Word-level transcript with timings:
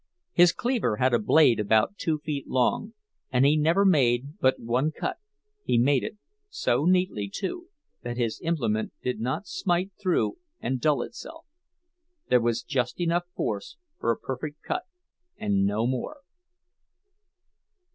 His 0.31 0.51
cleaver 0.51 0.95
had 0.97 1.13
a 1.13 1.19
blade 1.19 1.59
about 1.59 1.95
two 1.95 2.17
feet 2.17 2.47
long, 2.47 2.95
and 3.29 3.45
he 3.45 3.55
never 3.55 3.85
made 3.85 4.39
but 4.39 4.59
one 4.59 4.91
cut; 4.91 5.17
he 5.63 5.77
made 5.77 6.03
it 6.03 6.17
so 6.49 6.85
neatly, 6.85 7.29
too, 7.31 7.67
that 8.01 8.17
his 8.17 8.41
implement 8.41 8.93
did 9.03 9.19
not 9.19 9.45
smite 9.45 9.91
through 10.01 10.39
and 10.59 10.81
dull 10.81 11.03
itself—there 11.03 12.41
was 12.41 12.63
just 12.63 12.99
enough 12.99 13.27
force 13.35 13.77
for 13.99 14.11
a 14.11 14.17
perfect 14.17 14.63
cut, 14.63 14.85
and 15.37 15.67
no 15.67 15.85
more. 15.85 16.21